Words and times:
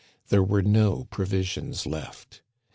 There 0.29 0.41
were 0.41 0.63
no 0.63 1.03
provisions 1.11 1.85
left. 1.85 2.41